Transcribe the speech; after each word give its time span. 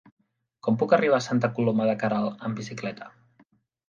Com 0.67 0.77
puc 0.83 0.95
arribar 0.97 1.19
a 1.19 1.25
Santa 1.25 1.49
Coloma 1.57 1.85
de 1.89 1.93
Queralt 2.05 2.41
amb 2.49 2.57
bicicleta? 2.63 3.11